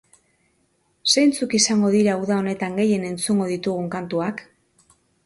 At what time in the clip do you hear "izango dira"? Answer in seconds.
1.57-2.15